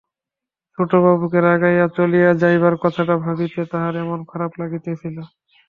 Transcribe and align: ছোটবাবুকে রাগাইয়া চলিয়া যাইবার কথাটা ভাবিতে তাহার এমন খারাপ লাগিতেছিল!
ছোটবাবুকে 0.77 1.39
রাগাইয়া 1.41 1.85
চলিয়া 1.97 2.29
যাইবার 2.41 2.75
কথাটা 2.83 3.15
ভাবিতে 3.25 3.61
তাহার 3.71 3.93
এমন 4.03 4.19
খারাপ 4.31 4.51
লাগিতেছিল! 4.61 5.17